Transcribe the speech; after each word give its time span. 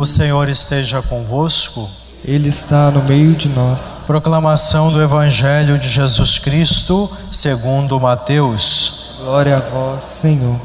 O 0.00 0.06
Senhor 0.06 0.48
esteja 0.48 1.02
convosco. 1.02 1.86
Ele 2.24 2.48
está 2.48 2.90
no 2.90 3.02
meio 3.02 3.34
de 3.34 3.50
nós. 3.50 4.02
Proclamação 4.06 4.90
do 4.90 5.02
Evangelho 5.02 5.78
de 5.78 5.90
Jesus 5.90 6.38
Cristo, 6.38 7.14
segundo 7.30 8.00
Mateus. 8.00 9.16
Glória 9.18 9.58
a 9.58 9.60
vós, 9.60 10.02
Senhor. 10.04 10.58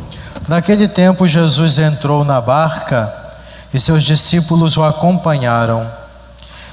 Naquele 0.48 0.88
tempo, 0.88 1.28
Jesus 1.28 1.80
entrou 1.80 2.24
na 2.24 2.40
barca 2.40 3.14
e 3.74 3.78
seus 3.78 4.06
discípulos 4.06 4.78
o 4.78 4.84
acompanharam. 4.86 5.86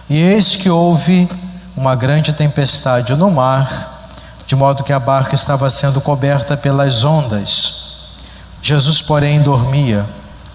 E 0.08 0.16
eis 0.16 0.54
que 0.54 0.70
houve 0.70 1.28
uma 1.76 1.96
grande 1.96 2.32
tempestade 2.32 3.16
no 3.16 3.28
mar, 3.28 4.14
de 4.46 4.54
modo 4.54 4.84
que 4.84 4.92
a 4.92 5.00
barca 5.00 5.34
estava 5.34 5.68
sendo 5.68 6.00
coberta 6.00 6.56
pelas 6.56 7.02
ondas. 7.02 8.12
Jesus, 8.62 9.02
porém, 9.02 9.42
dormia. 9.42 10.06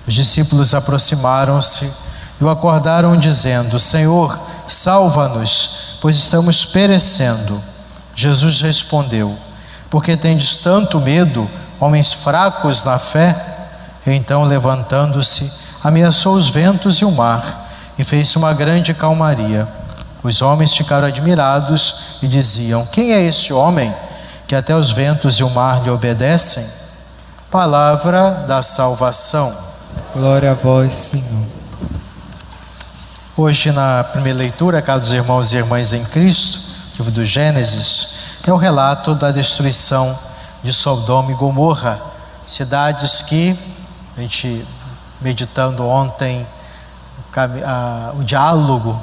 Os 0.08 0.14
discípulos 0.14 0.74
aproximaram-se 0.74 1.92
e 2.40 2.44
o 2.44 2.50
acordaram, 2.50 3.18
dizendo: 3.18 3.78
Senhor, 3.78 4.40
salva-nos, 4.68 5.98
pois 6.02 6.16
estamos 6.16 6.66
perecendo. 6.66 7.62
Jesus 8.16 8.62
respondeu: 8.62 9.38
Por 9.90 10.02
que 10.02 10.16
tendes 10.16 10.58
tanto 10.58 11.00
medo, 11.00 11.50
homens 11.80 12.14
fracos 12.14 12.84
na 12.84 12.98
fé? 12.98 13.44
Então, 14.06 14.46
levantando-se, 14.46 15.52
ameaçou 15.84 16.36
os 16.36 16.50
ventos 16.50 17.00
e 17.00 17.06
o 17.06 17.12
mar, 17.12 17.68
e 18.00 18.04
fez 18.04 18.34
uma 18.38 18.54
grande 18.54 18.94
calmaria. 18.94 19.68
Os 20.24 20.42
homens 20.42 20.74
ficaram 20.74 21.08
admirados 21.08 22.18
e 22.24 22.28
diziam: 22.28 22.86
Quem 22.86 23.14
é 23.14 23.22
esse 23.22 23.52
homem 23.52 23.94
que 24.48 24.56
até 24.56 24.74
os 24.74 24.92
ventos 24.92 25.36
e 25.36 25.44
o 25.44 25.50
mar 25.50 25.84
lhe 25.84 25.90
obedecem? 25.90 26.66
Palavra 27.52 28.46
da 28.48 28.62
salvação. 28.62 29.67
Glória 30.18 30.50
a 30.50 30.56
vós, 30.56 30.96
Senhor. 30.96 31.46
Hoje, 33.38 33.72
na 33.72 34.04
primeira 34.04 34.40
leitura, 34.40 34.82
caros 34.82 35.14
irmãos 35.14 35.54
e 35.54 35.58
irmãs 35.58 35.94
em 35.94 36.04
Cristo, 36.06 36.60
livro 36.98 37.12
do 37.12 37.24
Gênesis, 37.24 38.40
é 38.48 38.52
o 38.52 38.58
relato 38.58 39.14
da 39.14 39.30
destruição 39.30 40.18
de 40.64 40.74
Sodoma 40.74 41.32
e 41.32 41.36
Gomorra, 41.36 42.02
cidades 42.48 43.22
que, 43.22 43.56
a 44.18 44.22
gente 44.22 44.66
meditando 45.22 45.86
ontem 45.86 46.48
o, 48.20 48.24
diálogo 48.24 49.00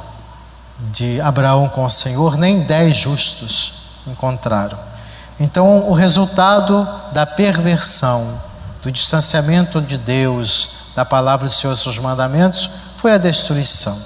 de 0.91 1.21
Abraão 1.21 1.69
com 1.69 1.85
o 1.85 1.91
Senhor, 1.91 2.37
nem 2.37 2.65
dez 2.65 2.97
justos 2.97 4.01
encontraram. 4.09 4.77
Então, 5.39 5.89
o 5.89 5.95
resultado 5.95 6.89
da 7.13 7.25
perversão, 7.25 8.37
do 8.83 8.91
distanciamento 8.91 9.81
de 9.81 9.97
Deus, 9.97 10.84
da 10.95 11.05
palavra 11.05 11.47
do 11.47 11.53
Senhor, 11.53 11.77
seus 11.77 11.99
mandamentos, 11.99 12.71
foi 12.97 13.13
a 13.13 13.19
destruição. 13.19 13.97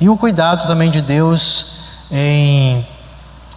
E 0.00 0.08
o 0.08 0.16
cuidado 0.16 0.66
também 0.66 0.90
de 0.90 1.02
Deus 1.02 1.78
em 2.10 2.86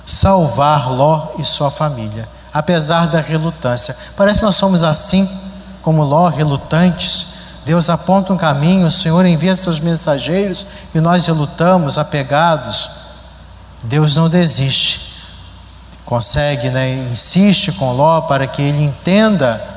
salvar 0.06 0.92
Ló 0.92 1.34
e 1.40 1.46
sua 1.46 1.72
família, 1.72 2.28
apesar 2.54 3.08
da 3.08 3.22
relutância. 3.22 3.96
Parece 4.18 4.40
que 4.40 4.46
nós 4.46 4.56
somos 4.56 4.84
assim, 4.84 5.30
como 5.82 6.04
Ló, 6.04 6.28
relutantes. 6.28 7.40
Deus 7.66 7.90
aponta 7.90 8.34
um 8.34 8.38
caminho, 8.38 8.88
o 8.88 8.92
Senhor 8.92 9.26
envia 9.26 9.56
seus 9.56 9.80
mensageiros 9.80 10.66
e 10.94 11.00
nós 11.00 11.26
relutamos, 11.26 11.98
apegados. 11.98 12.90
Deus 13.84 14.16
não 14.16 14.30
desiste. 14.30 15.12
Consegue, 16.06 16.70
né? 16.70 17.08
insiste 17.10 17.72
com 17.74 17.94
Ló 17.94 18.22
para 18.22 18.48
que 18.48 18.62
ele 18.62 18.84
entenda 18.84 19.71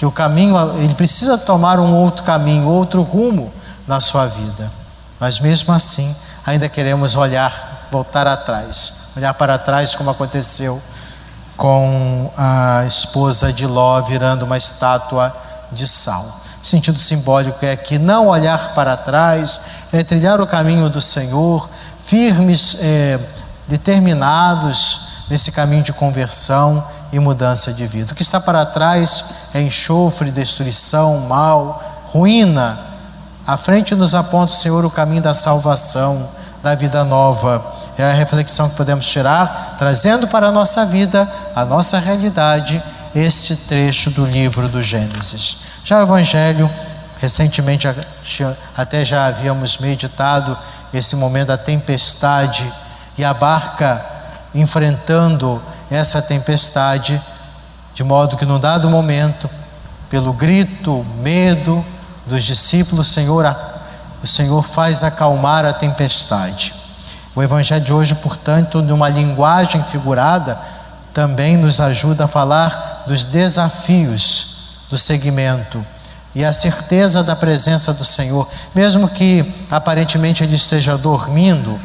que 0.00 0.06
o 0.06 0.10
caminho, 0.10 0.56
ele 0.78 0.94
precisa 0.94 1.36
tomar 1.36 1.78
um 1.78 1.94
outro 1.94 2.24
caminho, 2.24 2.66
outro 2.66 3.02
rumo 3.02 3.52
na 3.86 4.00
sua 4.00 4.24
vida. 4.24 4.72
Mas 5.20 5.38
mesmo 5.40 5.74
assim, 5.74 6.16
ainda 6.46 6.70
queremos 6.70 7.16
olhar, 7.16 7.86
voltar 7.92 8.26
atrás, 8.26 9.10
olhar 9.14 9.34
para 9.34 9.58
trás 9.58 9.94
como 9.94 10.08
aconteceu 10.08 10.80
com 11.54 12.32
a 12.34 12.82
esposa 12.86 13.52
de 13.52 13.66
Ló 13.66 14.00
virando 14.00 14.46
uma 14.46 14.56
estátua 14.56 15.36
de 15.70 15.86
sal. 15.86 16.24
O 16.62 16.66
sentido 16.66 16.98
simbólico 16.98 17.62
é 17.62 17.76
que 17.76 17.98
não 17.98 18.28
olhar 18.28 18.72
para 18.72 18.96
trás 18.96 19.60
é 19.92 20.02
trilhar 20.02 20.40
o 20.40 20.46
caminho 20.46 20.88
do 20.88 21.02
Senhor, 21.02 21.68
firmes, 22.02 22.78
é, 22.80 23.20
determinados 23.68 25.26
nesse 25.28 25.52
caminho 25.52 25.82
de 25.82 25.92
conversão 25.92 26.82
e 27.12 27.18
mudança 27.18 27.72
de 27.72 27.86
vida. 27.86 28.12
O 28.12 28.14
que 28.14 28.22
está 28.22 28.40
para 28.40 28.64
trás 28.64 29.24
é 29.54 29.60
enxofre, 29.60 30.30
destruição, 30.30 31.20
mal, 31.20 31.82
ruína. 32.12 32.78
À 33.46 33.56
frente 33.56 33.94
nos 33.94 34.14
aponta 34.14 34.52
o 34.52 34.56
Senhor 34.56 34.84
o 34.84 34.90
caminho 34.90 35.22
da 35.22 35.34
salvação, 35.34 36.28
da 36.62 36.74
vida 36.74 37.04
nova. 37.04 37.64
É 37.98 38.10
a 38.10 38.14
reflexão 38.14 38.68
que 38.68 38.76
podemos 38.76 39.06
tirar, 39.06 39.76
trazendo 39.78 40.28
para 40.28 40.48
a 40.48 40.52
nossa 40.52 40.86
vida, 40.86 41.30
a 41.54 41.64
nossa 41.64 41.98
realidade, 41.98 42.82
este 43.14 43.56
trecho 43.56 44.10
do 44.10 44.24
livro 44.24 44.68
do 44.68 44.80
Gênesis. 44.80 45.58
Já 45.84 45.98
o 45.98 46.02
Evangelho, 46.02 46.70
recentemente 47.18 47.88
até 48.76 49.04
já 49.04 49.26
havíamos 49.26 49.78
meditado 49.78 50.56
esse 50.94 51.16
momento 51.16 51.48
da 51.48 51.58
tempestade 51.58 52.72
e 53.18 53.24
a 53.24 53.34
barca 53.34 54.04
enfrentando 54.54 55.60
essa 55.90 56.22
tempestade, 56.22 57.20
de 57.92 58.04
modo 58.04 58.36
que, 58.36 58.46
num 58.46 58.60
dado 58.60 58.88
momento, 58.88 59.50
pelo 60.08 60.32
grito, 60.32 61.04
medo 61.18 61.84
dos 62.26 62.44
discípulos, 62.44 63.08
Senhor, 63.08 63.56
o 64.22 64.26
Senhor 64.26 64.62
faz 64.62 65.02
acalmar 65.02 65.64
a 65.64 65.72
tempestade. 65.72 66.74
O 67.34 67.42
Evangelho 67.42 67.84
de 67.84 67.92
hoje, 67.92 68.14
portanto, 68.16 68.82
numa 68.82 69.08
linguagem 69.08 69.82
figurada, 69.82 70.58
também 71.12 71.56
nos 71.56 71.80
ajuda 71.80 72.24
a 72.24 72.28
falar 72.28 73.04
dos 73.06 73.24
desafios 73.24 74.84
do 74.90 74.98
segmento 74.98 75.84
e 76.34 76.44
a 76.44 76.52
certeza 76.52 77.22
da 77.22 77.34
presença 77.34 77.92
do 77.92 78.04
Senhor, 78.04 78.48
mesmo 78.74 79.08
que 79.08 79.52
aparentemente 79.70 80.44
ele 80.44 80.54
esteja 80.54 80.96
dormindo, 80.96 81.78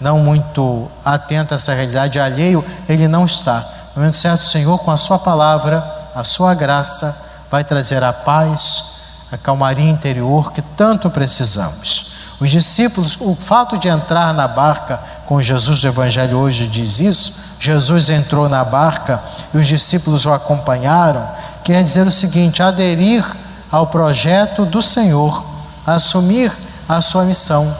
não 0.00 0.18
muito 0.18 0.90
atento 1.04 1.52
a 1.52 1.56
essa 1.56 1.74
realidade 1.74 2.18
alheio, 2.18 2.64
ele 2.88 3.06
não 3.06 3.26
está. 3.26 3.58
No 3.94 4.02
momento 4.02 4.16
certo, 4.16 4.40
o 4.40 4.46
Senhor, 4.46 4.78
com 4.78 4.90
a 4.90 4.96
Sua 4.96 5.18
palavra, 5.18 5.84
a 6.14 6.24
Sua 6.24 6.54
graça, 6.54 7.46
vai 7.50 7.62
trazer 7.64 8.02
a 8.02 8.12
paz, 8.12 9.26
a 9.30 9.36
calmaria 9.36 9.90
interior 9.90 10.52
que 10.52 10.62
tanto 10.62 11.10
precisamos. 11.10 12.10
Os 12.40 12.50
discípulos, 12.50 13.18
o 13.20 13.34
fato 13.34 13.76
de 13.76 13.88
entrar 13.88 14.32
na 14.32 14.48
barca 14.48 14.98
com 15.26 15.42
Jesus, 15.42 15.84
o 15.84 15.88
Evangelho 15.88 16.38
hoje 16.38 16.66
diz 16.66 16.98
isso, 16.98 17.34
Jesus 17.60 18.08
entrou 18.08 18.48
na 18.48 18.64
barca 18.64 19.22
e 19.52 19.58
os 19.58 19.66
discípulos 19.66 20.24
o 20.24 20.32
acompanharam, 20.32 21.28
quer 21.62 21.84
dizer 21.84 22.06
o 22.06 22.12
seguinte: 22.12 22.62
aderir 22.62 23.22
ao 23.70 23.88
projeto 23.88 24.64
do 24.64 24.80
Senhor, 24.80 25.44
assumir 25.86 26.50
a 26.88 27.02
sua 27.02 27.24
missão. 27.24 27.76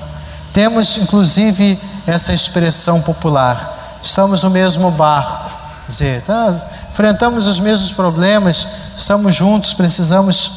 Temos, 0.52 0.98
inclusive, 0.98 1.80
essa 2.06 2.32
expressão 2.32 3.00
popular. 3.02 3.98
Estamos 4.02 4.42
no 4.42 4.50
mesmo 4.50 4.90
barco, 4.90 5.50
dizer, 5.86 6.22
tá, 6.22 6.50
enfrentamos 6.90 7.46
os 7.46 7.60
mesmos 7.60 7.92
problemas, 7.92 8.66
estamos 8.96 9.34
juntos, 9.34 9.74
precisamos 9.74 10.52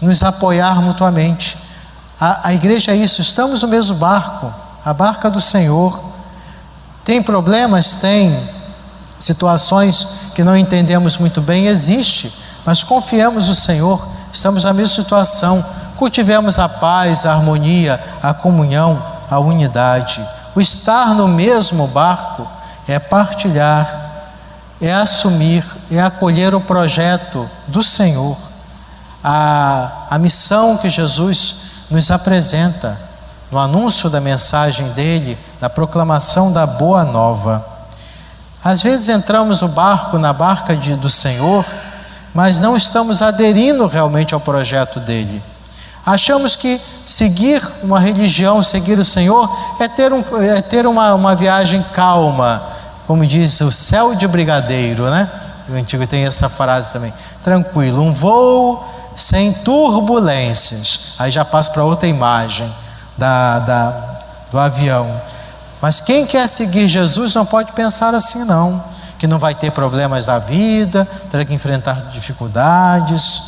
nos 0.00 0.22
apoiar 0.22 0.80
mutuamente. 0.80 1.56
A, 2.20 2.48
a 2.48 2.54
igreja 2.54 2.92
é 2.92 2.96
isso, 2.96 3.20
estamos 3.20 3.62
no 3.62 3.68
mesmo 3.68 3.96
barco, 3.96 4.52
a 4.84 4.92
barca 4.92 5.30
do 5.30 5.40
Senhor. 5.40 6.00
Tem 7.04 7.22
problemas? 7.22 7.96
Tem. 7.96 8.54
Situações 9.18 10.06
que 10.34 10.44
não 10.44 10.56
entendemos 10.56 11.16
muito 11.16 11.40
bem, 11.40 11.66
existe, 11.66 12.32
mas 12.64 12.82
confiamos 12.82 13.48
no 13.48 13.54
Senhor, 13.54 14.06
estamos 14.32 14.64
na 14.64 14.72
mesma 14.72 14.94
situação. 14.94 15.64
Cultivemos 15.96 16.58
a 16.58 16.68
paz, 16.68 17.24
a 17.24 17.32
harmonia, 17.32 18.02
a 18.22 18.34
comunhão, 18.34 19.02
a 19.30 19.38
unidade. 19.38 20.22
O 20.54 20.60
estar 20.60 21.14
no 21.14 21.26
mesmo 21.26 21.86
barco 21.88 22.46
é 22.86 22.98
partilhar, 22.98 24.02
é 24.80 24.92
assumir, 24.92 25.64
é 25.90 26.00
acolher 26.00 26.54
o 26.54 26.60
projeto 26.60 27.48
do 27.66 27.82
Senhor, 27.82 28.36
a, 29.22 30.06
a 30.10 30.18
missão 30.18 30.76
que 30.76 30.88
Jesus 30.88 31.56
nos 31.90 32.10
apresenta 32.10 32.98
no 33.50 33.58
anúncio 33.58 34.10
da 34.10 34.20
mensagem 34.20 34.88
dele, 34.90 35.38
na 35.60 35.70
proclamação 35.70 36.52
da 36.52 36.66
boa 36.66 37.04
nova. 37.04 37.64
Às 38.62 38.82
vezes 38.82 39.08
entramos 39.08 39.60
no 39.60 39.68
barco, 39.68 40.18
na 40.18 40.32
barca 40.32 40.76
de, 40.76 40.94
do 40.96 41.10
Senhor, 41.10 41.64
mas 42.34 42.58
não 42.58 42.76
estamos 42.76 43.22
aderindo 43.22 43.86
realmente 43.86 44.34
ao 44.34 44.40
projeto 44.40 44.98
dele. 44.98 45.42
Achamos 46.04 46.54
que 46.56 46.80
seguir 47.06 47.62
uma 47.82 47.98
religião, 47.98 48.62
seguir 48.62 48.98
o 48.98 49.04
Senhor, 49.04 49.50
é 49.80 49.88
ter, 49.88 50.12
um, 50.12 50.22
é 50.42 50.60
ter 50.60 50.86
uma, 50.86 51.14
uma 51.14 51.34
viagem 51.34 51.84
calma, 51.92 52.62
como 53.06 53.24
diz 53.26 53.60
o 53.60 53.72
céu 53.72 54.14
de 54.14 54.26
brigadeiro, 54.26 55.08
né? 55.10 55.30
O 55.68 55.74
antigo 55.74 56.06
tem 56.06 56.24
essa 56.26 56.48
frase 56.48 56.92
também. 56.92 57.12
Tranquilo, 57.42 58.02
um 58.02 58.12
voo 58.12 58.84
sem 59.16 59.52
turbulências. 59.52 61.14
Aí 61.18 61.30
já 61.30 61.44
passa 61.44 61.70
para 61.70 61.84
outra 61.84 62.06
imagem. 62.06 62.70
da, 63.16 63.58
da, 63.60 63.90
do 64.50 64.58
avião. 64.58 65.20
Mas 65.80 66.00
quem 66.00 66.26
quer 66.26 66.48
seguir 66.48 66.88
Jesus 66.88 67.34
não 67.34 67.44
pode 67.44 67.72
pensar 67.72 68.14
assim, 68.14 68.44
não. 68.44 68.82
Que 69.18 69.26
não 69.26 69.38
vai 69.38 69.54
ter 69.54 69.70
problemas 69.70 70.26
da 70.26 70.38
vida, 70.38 71.06
terá 71.30 71.44
que 71.44 71.54
enfrentar 71.54 72.10
dificuldades, 72.10 73.42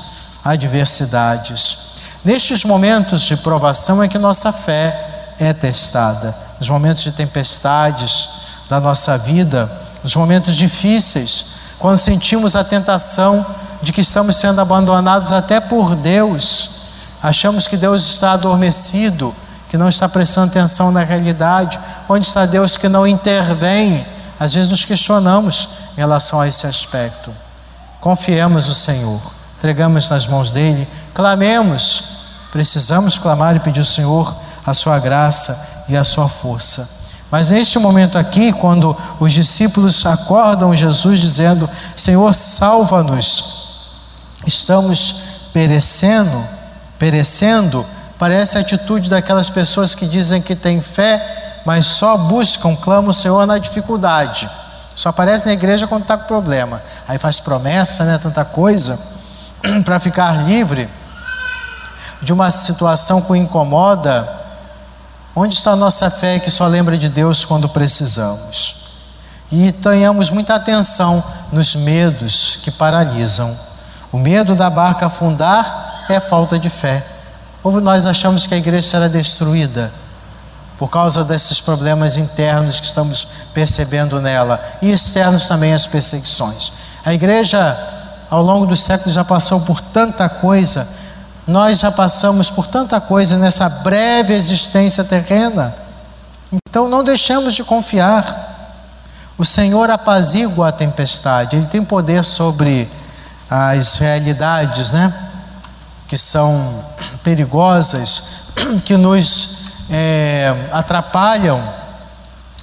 adversidades. 0.45 1.86
Nestes 2.27 2.65
momentos 2.65 3.23
de 3.23 3.37
provação 3.37 4.03
é 4.03 4.09
que 4.09 4.19
nossa 4.19 4.53
fé 4.53 5.35
é 5.39 5.53
testada. 5.53 6.37
Nos 6.59 6.69
momentos 6.69 7.05
de 7.05 7.13
tempestades 7.13 8.31
da 8.69 8.81
nossa 8.81 9.17
vida, 9.17 9.71
nos 10.03 10.17
momentos 10.17 10.57
difíceis, 10.57 11.47
quando 11.79 11.99
sentimos 11.99 12.57
a 12.57 12.65
tentação 12.65 13.47
de 13.81 13.93
que 13.93 14.01
estamos 14.01 14.35
sendo 14.35 14.61
abandonados 14.61 15.31
até 15.31 15.61
por 15.61 15.95
Deus, 15.95 16.71
achamos 17.23 17.69
que 17.69 17.77
Deus 17.77 18.03
está 18.03 18.33
adormecido, 18.33 19.33
que 19.69 19.79
não 19.79 19.89
está 19.89 20.09
prestando 20.09 20.51
atenção 20.51 20.91
na 20.91 21.05
realidade, 21.05 21.79
onde 22.09 22.27
está 22.27 22.45
Deus 22.45 22.77
que 22.77 22.89
não 22.89 23.07
intervém? 23.07 24.05
Às 24.37 24.53
vezes 24.53 24.73
nos 24.73 24.85
questionamos 24.85 25.69
em 25.97 26.01
relação 26.01 26.41
a 26.41 26.49
esse 26.49 26.67
aspecto. 26.67 27.33
Confiemos 28.01 28.67
no 28.67 28.75
Senhor, 28.75 29.21
entregamos 29.59 30.09
nas 30.09 30.27
mãos 30.27 30.51
dele, 30.51 30.89
clamemos, 31.15 32.16
precisamos 32.53 33.19
clamar 33.19 33.57
e 33.57 33.61
pedir 33.61 33.81
ao 33.81 33.87
Senhor 33.87 34.37
a 34.65 34.75
sua 34.75 34.99
graça 34.99 35.85
e 35.89 35.97
a 35.97 36.05
sua 36.05 36.29
força. 36.29 36.97
Mas 37.31 37.51
neste 37.51 37.79
momento 37.79 38.17
aqui, 38.17 38.53
quando 38.53 38.97
os 39.19 39.33
discípulos 39.33 40.05
acordam 40.07 40.75
Jesus 40.75 41.19
dizendo: 41.19 41.69
Senhor, 41.97 42.33
salva-nos, 42.33 43.91
estamos 44.47 45.23
perecendo, 45.53 46.45
perecendo, 46.99 47.85
parece 48.19 48.59
a 48.59 48.61
atitude 48.61 49.11
daquelas 49.11 49.51
pessoas 49.51 49.95
que 49.95 50.07
dizem 50.07 50.41
que 50.41 50.55
têm 50.55 50.81
fé, 50.81 51.63
mas 51.65 51.87
só 51.87 52.17
buscam, 52.17 52.77
clamam 52.77 53.11
o 53.11 53.15
Senhor 53.15 53.45
na 53.47 53.59
dificuldade. 53.59 54.49
Só 54.95 55.11
aparece 55.11 55.47
na 55.47 55.53
igreja 55.53 55.87
quando 55.87 56.03
está 56.03 56.17
com 56.17 56.27
problema. 56.27 56.83
Aí 57.07 57.19
faz 57.19 57.39
promessa, 57.39 58.05
né, 58.05 58.19
tanta 58.19 58.45
coisa, 58.45 58.99
para 59.85 59.99
ficar 59.99 60.47
livre 60.47 60.89
de 62.23 62.33
uma 62.33 62.51
situação 62.51 63.23
que 63.23 63.33
o 63.33 63.37
incomoda 63.37 64.47
Onde 65.39 65.55
está 65.55 65.73
a 65.73 65.77
nossa 65.77 66.09
fé 66.09 66.39
que 66.39 66.51
só 66.51 66.67
lembra 66.67 66.97
de 66.97 67.11
Deus 67.11 67.45
quando 67.45 67.69
precisamos? 67.69 68.87
E 69.53 69.71
tenhamos 69.71 70.31
muita 70.31 70.55
atenção 70.55 71.23
nos 71.53 71.77
medos 71.77 72.59
que 72.63 72.71
paralisam. 72.71 73.55
O 74.11 74.17
medo 74.17 74.57
da 74.57 74.71
barca 74.71 75.05
afundar 75.05 76.07
é 76.09 76.19
falta 76.21 76.59
de 76.59 76.71
fé. 76.71 77.07
Ou 77.63 77.83
nós 77.83 78.07
achamos 78.07 78.47
que 78.47 78.55
a 78.55 78.57
igreja 78.57 78.89
será 78.89 79.09
destruída 79.09 79.93
por 80.79 80.89
causa 80.89 81.23
desses 81.23 81.61
problemas 81.61 82.17
internos 82.17 82.81
que 82.81 82.87
estamos 82.87 83.29
percebendo 83.53 84.23
nela 84.23 84.59
e 84.81 84.91
externos 84.91 85.45
também 85.45 85.75
as 85.75 85.87
perseguições. 85.87 86.73
A 87.05 87.13
igreja, 87.13 87.79
ao 88.31 88.41
longo 88.41 88.65
dos 88.65 88.83
séculos, 88.83 89.13
já 89.13 89.23
passou 89.23 89.61
por 89.61 89.83
tanta 89.83 90.31
coisa 90.31 90.89
nós 91.47 91.79
já 91.79 91.93
passamos 91.93 92.51
por 92.51 92.67
tanta 92.67 93.01
coisa 93.01 93.39
nessa 93.39 93.69
breve 93.69 94.35
existência 94.35 95.05
terrena. 95.05 95.75
Então 96.53 96.89
não 96.89 97.05
deixamos 97.05 97.55
de 97.55 97.63
confiar. 97.63 98.55
O 99.39 99.45
Senhor 99.45 99.91
apazigua 99.91 100.69
a 100.69 100.73
tempestade, 100.73 101.57
Ele 101.57 101.67
tem 101.67 101.85
poder 101.85 102.25
sobre 102.25 102.91
as 103.49 103.97
realidades, 103.97 104.91
né? 104.91 105.13
Que 106.09 106.17
são 106.17 106.85
perigosas, 107.23 108.53
que 108.85 108.97
nos 108.97 109.87
é, 109.91 110.69
atrapalham 110.73 111.63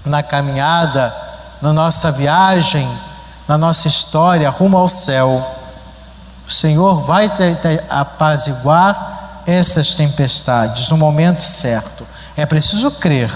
na 0.04 0.22
caminhada, 0.22 1.14
na 1.62 1.72
nossa 1.72 2.12
viagem, 2.12 2.90
na 3.48 3.58
nossa 3.58 3.88
história 3.88 4.50
rumo 4.50 4.78
ao 4.78 4.88
céu. 4.88 5.46
O 6.48 6.52
Senhor 6.52 7.00
vai 7.02 7.32
apaziguar 7.90 9.42
essas 9.46 9.94
tempestades 9.94 10.90
no 10.90 10.98
momento 10.98 11.42
certo. 11.42 12.06
É 12.36 12.46
preciso 12.46 12.92
crer, 12.92 13.32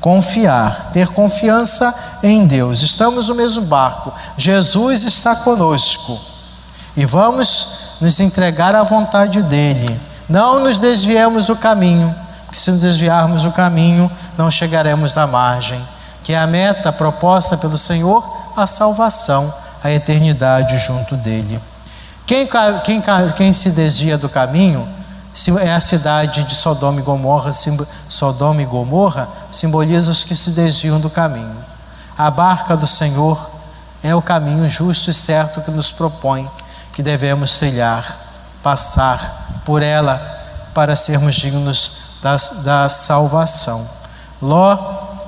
confiar, 0.00 0.90
ter 0.92 1.08
confiança 1.08 1.94
em 2.22 2.46
Deus. 2.46 2.82
Estamos 2.82 3.28
no 3.28 3.34
mesmo 3.34 3.62
barco. 3.62 4.12
Jesus 4.36 5.04
está 5.04 5.34
conosco. 5.36 6.18
E 6.96 7.04
vamos 7.04 7.96
nos 8.00 8.20
entregar 8.20 8.74
à 8.74 8.82
vontade 8.82 9.42
dele. 9.42 10.00
Não 10.28 10.60
nos 10.60 10.78
desviemos 10.78 11.46
do 11.46 11.56
caminho, 11.56 12.14
porque 12.44 12.58
se 12.58 12.70
nos 12.70 12.80
desviarmos 12.80 13.42
do 13.42 13.52
caminho, 13.52 14.10
não 14.38 14.50
chegaremos 14.50 15.14
na 15.14 15.26
margem, 15.26 15.82
que 16.22 16.32
é 16.32 16.38
a 16.38 16.46
meta 16.46 16.92
proposta 16.92 17.56
pelo 17.56 17.76
Senhor, 17.76 18.24
a 18.56 18.66
salvação, 18.66 19.52
a 19.82 19.90
eternidade 19.90 20.78
junto 20.78 21.16
dele. 21.16 21.60
Quem, 22.26 22.48
quem, 22.84 23.02
quem 23.36 23.52
se 23.52 23.70
desvia 23.70 24.16
do 24.16 24.28
caminho 24.28 24.88
é 25.60 25.74
a 25.74 25.80
cidade 25.80 26.44
de 26.44 26.54
Sodoma 26.54 27.00
e 27.00 27.02
Gomorra, 27.02 27.50
Sodoma 28.08 28.62
e 28.62 28.64
Gomorra 28.64 29.28
simboliza 29.50 30.10
os 30.10 30.24
que 30.24 30.34
se 30.34 30.50
desviam 30.50 30.98
do 30.98 31.10
caminho. 31.10 31.56
A 32.16 32.30
barca 32.30 32.76
do 32.76 32.86
Senhor 32.86 33.50
é 34.02 34.14
o 34.14 34.22
caminho 34.22 34.68
justo 34.70 35.10
e 35.10 35.14
certo 35.14 35.60
que 35.60 35.70
nos 35.70 35.90
propõe, 35.90 36.48
que 36.92 37.02
devemos 37.02 37.58
trilhar, 37.58 38.18
passar 38.62 39.60
por 39.64 39.82
ela 39.82 40.18
para 40.72 40.94
sermos 40.96 41.34
dignos 41.34 42.04
da, 42.22 42.36
da 42.62 42.88
salvação. 42.88 43.86
Ló 44.40 44.78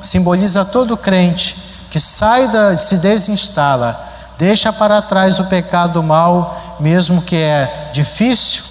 simboliza 0.01 0.65
todo 0.65 0.97
crente 0.97 1.67
que 1.91 1.99
sai 1.99 2.49
da, 2.49 2.79
se 2.79 2.99
desinstala, 2.99 4.01
deixa 4.39 4.73
para 4.73 5.03
trás 5.03 5.39
o 5.39 5.45
pecado 5.45 6.03
mal 6.03 6.66
mesmo 6.81 7.23
que 7.23 7.37
é 7.37 7.91
difícil, 7.93 8.65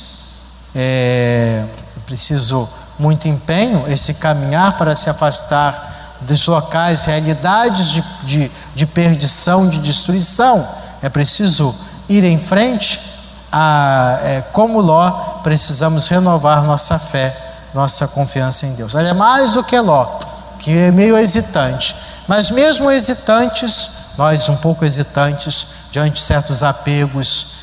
é 0.76 1.64
preciso 2.06 2.70
muito 2.98 3.28
empenho, 3.28 3.86
esse 3.88 4.16
caminhar 4.16 4.78
para 4.78 4.96
se 4.96 5.10
afastar 5.10 6.18
dos 6.22 6.48
locais, 6.48 7.06
realidades 7.06 7.90
de, 7.90 8.04
de, 8.24 8.52
de 8.74 8.86
perdição, 8.86 9.68
de 9.68 9.80
destruição. 9.80 10.68
É 11.02 11.10
preciso 11.10 11.76
ir 12.08 12.24
em 12.24 12.38
frente. 12.38 13.14
A, 13.52 14.20
é, 14.24 14.42
como 14.54 14.82
Ló, 14.82 15.12
precisamos 15.44 16.08
renovar 16.08 16.64
nossa 16.64 16.98
fé, 17.00 17.36
nossa 17.74 18.08
confiança 18.08 18.66
em 18.66 18.74
Deus. 18.74 18.96
Ele 18.96 19.10
é 19.10 19.14
mais 19.14 19.54
do 19.54 19.64
que 19.64 19.80
Ló, 19.80 20.20
que 20.60 20.76
é 20.76 20.92
meio 20.92 21.18
hesitante. 21.18 21.96
Mas 22.28 22.50
mesmo 22.50 22.90
hesitantes, 22.90 23.92
nós 24.18 24.50
um 24.50 24.58
pouco 24.58 24.84
hesitantes 24.84 25.68
diante 25.92 26.16
de 26.16 26.22
certos 26.22 26.64
apegos, 26.64 27.55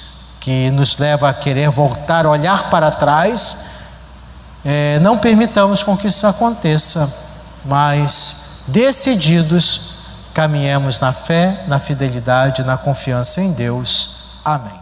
que 0.43 0.71
nos 0.73 0.99
leva 0.99 1.29
a 1.29 1.33
querer 1.33 1.71
voltar, 1.71 2.27
olhar 2.27 2.69
para 2.69 2.91
trás, 2.91 3.59
é, 4.65 4.99
não 4.99 5.17
permitamos 5.17 5.85
com 5.85 5.97
que 5.97 6.09
isso 6.09 6.27
aconteça, 6.27 7.09
mas 7.65 8.65
decididos 8.67 9.93
caminhemos 10.35 10.99
na 10.99 11.13
fé, 11.13 11.63
na 11.69 11.79
fidelidade, 11.79 12.65
na 12.65 12.77
confiança 12.77 13.41
em 13.41 13.53
Deus. 13.53 14.41
Amém. 14.45 14.82